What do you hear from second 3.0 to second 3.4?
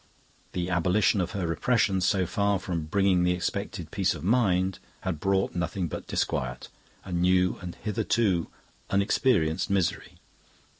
the